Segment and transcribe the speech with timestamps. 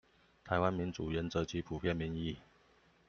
[0.45, 2.39] 臺灣民主原則及普遍民意